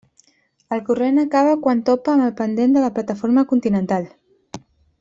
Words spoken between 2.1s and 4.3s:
amb el pendent de la plataforma continental.